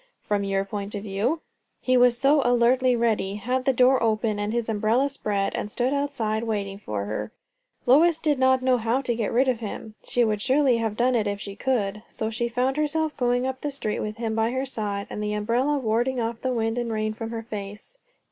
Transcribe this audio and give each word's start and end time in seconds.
"From 0.19 0.43
your 0.43 0.65
point 0.65 0.95
of 0.95 1.03
view." 1.03 1.41
He 1.79 1.95
was 1.95 2.17
so 2.17 2.41
alertly 2.43 2.95
ready, 2.95 3.35
had 3.35 3.65
the 3.65 3.71
door 3.71 4.01
open 4.01 4.39
and 4.39 4.51
his 4.51 4.67
umbrella 4.67 5.09
spread, 5.09 5.53
and 5.53 5.69
stood 5.69 5.93
outside 5.93 6.43
waiting 6.45 6.79
for 6.79 7.05
her, 7.05 7.31
Lois 7.85 8.17
did 8.17 8.39
not 8.39 8.63
know 8.63 8.79
how 8.79 9.01
to 9.01 9.15
get 9.15 9.31
rid 9.31 9.47
of 9.47 9.59
him. 9.59 9.93
She 10.03 10.25
would 10.25 10.41
surely 10.41 10.77
have 10.77 10.97
done 10.97 11.13
it 11.13 11.27
if 11.27 11.39
she 11.39 11.55
could. 11.55 12.01
So 12.09 12.31
she 12.31 12.47
found 12.49 12.77
herself 12.77 13.15
going 13.15 13.45
up 13.45 13.61
the 13.61 13.69
street 13.69 13.99
with 13.99 14.17
him 14.17 14.33
by 14.33 14.49
her 14.49 14.65
side, 14.65 15.05
and 15.11 15.21
the 15.21 15.33
umbrella 15.33 15.77
warding 15.77 16.19
off 16.19 16.41
the 16.41 16.51
wind 16.51 16.79
and 16.79 16.91
rain 16.91 17.13
from 17.13 17.29
her 17.29 17.43
face. 17.43 17.99